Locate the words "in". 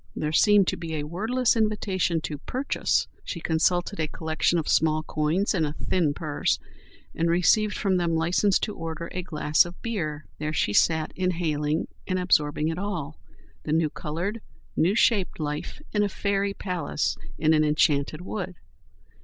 5.53-5.63, 15.91-16.01, 17.37-17.53